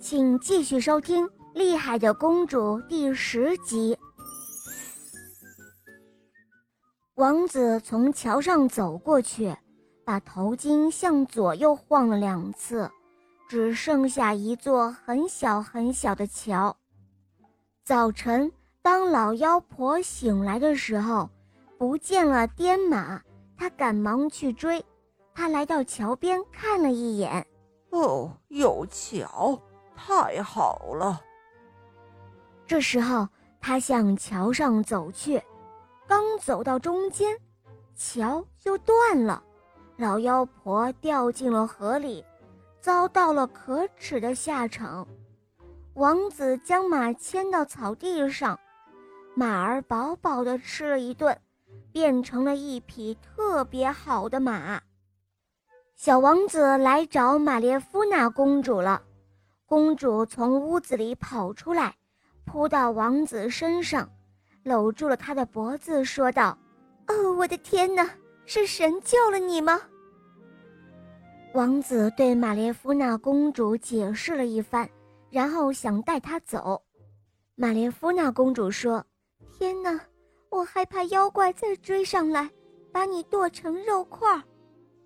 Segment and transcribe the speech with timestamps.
[0.00, 3.96] 请继续收听《厉害的公主》第十集。
[7.16, 9.54] 王子从桥上走过去，
[10.02, 12.90] 把头巾向左右晃了两次，
[13.46, 16.74] 只剩下一座很小很小的桥。
[17.84, 21.28] 早晨，当老妖婆醒来的时候，
[21.76, 23.20] 不见了颠马，
[23.54, 24.82] 她赶忙去追。
[25.34, 27.46] 她来到桥边看了一眼，
[27.90, 29.60] 哦，有桥。
[30.02, 31.20] 太好了！
[32.66, 33.28] 这时候，
[33.60, 35.40] 他向桥上走去，
[36.06, 37.38] 刚走到中间，
[37.94, 39.42] 桥就断了，
[39.98, 42.24] 老妖婆掉进了河里，
[42.80, 45.06] 遭到了可耻的下场。
[45.94, 48.58] 王子将马牵到草地上，
[49.34, 51.38] 马儿饱饱的吃了一顿，
[51.92, 54.80] 变成了一匹特别好的马。
[55.94, 59.02] 小王子来找玛列夫娜公主了。
[59.70, 61.94] 公主从屋子里跑出来，
[62.44, 64.10] 扑到王子身上，
[64.64, 66.58] 搂住了他的脖子，说道
[67.06, 68.10] ：“哦，我的天哪，
[68.46, 69.80] 是神救了你吗？”
[71.54, 74.90] 王子对玛列夫娜公主解释了一番，
[75.30, 76.82] 然后想带她走。
[77.54, 79.06] 玛列夫娜公主说
[79.56, 80.00] ：“天哪，
[80.50, 82.50] 我害怕妖怪再追上来，
[82.92, 84.42] 把你剁成肉块。”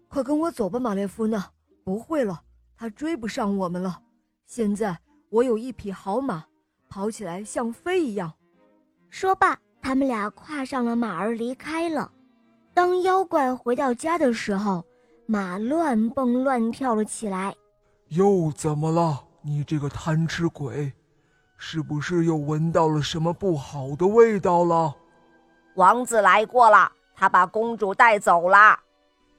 [0.08, 1.50] 快跟我走吧，玛列夫娜，
[1.84, 2.40] 不会了，
[2.78, 4.00] 他追不上我们了。
[4.46, 4.96] 现在
[5.30, 6.44] 我有一匹好马，
[6.88, 8.32] 跑起来像飞一样。
[9.10, 12.10] 说罢，他们俩跨上了马儿离开了。
[12.72, 14.84] 当妖怪回到家的时候，
[15.26, 17.54] 马乱蹦乱跳了起来。
[18.08, 19.24] 又怎么了？
[19.42, 20.92] 你这个贪吃鬼，
[21.56, 24.94] 是不是又闻到了什么不好的味道了？
[25.74, 28.78] 王子来过了，他把公主带走了。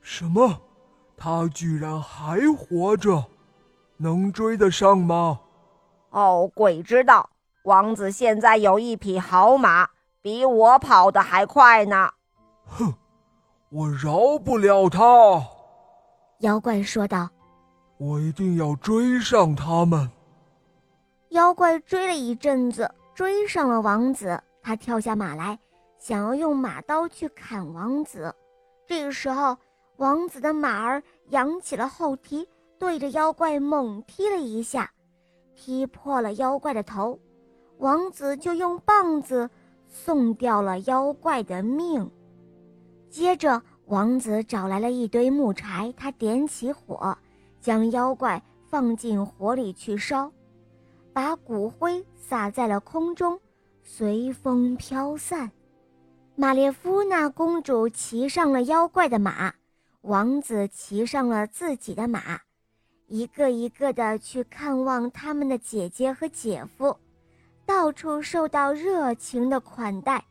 [0.02, 0.62] 什么？
[1.18, 3.26] 他居然还活着？
[3.98, 5.40] 能追得上吗？
[6.10, 7.30] 哦，鬼知道！
[7.64, 9.90] 王子现在有一匹好马，
[10.22, 12.12] 比我跑得还快呢。
[12.66, 12.94] 哼，
[13.70, 15.02] 我饶不了他！
[16.40, 17.30] 妖怪说道
[17.98, 20.12] ：“我一定要追上他们。”
[21.30, 24.40] 妖怪追了一阵子，追上了王子。
[24.62, 25.58] 他跳下马来，
[25.98, 28.34] 想要用马刀去砍王子。
[28.86, 29.58] 这个时候，
[29.98, 32.48] 王子的马儿扬起了后蹄。
[32.78, 34.92] 对着妖怪猛踢了一下，
[35.56, 37.20] 踢破了妖怪的头，
[37.78, 39.50] 王子就用棒子
[39.88, 42.10] 送掉了妖怪的命。
[43.10, 47.18] 接着，王子找来了一堆木柴，他点起火，
[47.62, 50.32] 将妖怪放进火里去烧，
[51.14, 53.40] 把骨灰撒在了空中，
[53.84, 55.50] 随风飘散。
[56.36, 59.54] 玛列夫娜公主骑上了妖怪的马，
[60.02, 62.42] 王子骑上了自己的马。
[63.08, 66.98] 一个一个的去看望他们的姐姐和姐夫，
[67.66, 70.24] 到处受到热情的款待，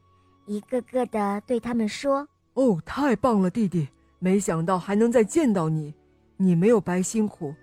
[0.47, 3.89] 一个个的对他们说：“哦，太棒了，弟弟！
[4.19, 5.95] 没想到还能再见到你，
[6.37, 7.55] 你没有白辛苦，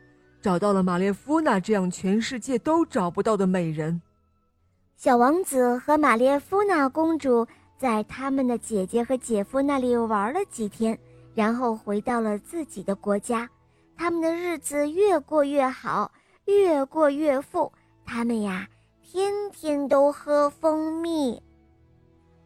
[0.42, 4.02] 找到了玛列夫娜这样全世界都找不到的美人。”
[4.96, 7.46] 小王子和玛列夫娜公主
[7.78, 10.98] 在他们的姐姐和姐夫那里玩了几天，
[11.34, 13.50] 然后回到了自己的国家。
[14.02, 16.12] 他们的日子越过越好，
[16.46, 17.72] 越过越富。
[18.04, 18.68] 他们呀，
[19.04, 21.40] 天天都喝蜂蜜。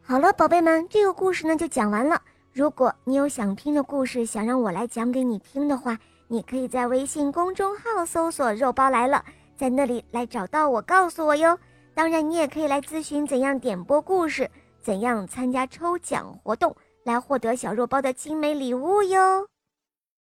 [0.02, 2.20] 好了，宝贝们，这个故事呢就讲完了。
[2.52, 9.24] 如果你有想听的故事，想让我来讲给你听的话，你可以在微信公众号搜索“肉包来了”，
[9.56, 11.58] 在那里来找到我，告诉我哟。
[11.94, 14.50] 当然，你也可以来咨询怎样点播故事，
[14.82, 19.48] 怎样参加抽奖活动，来获得小肉包的精美礼物哟。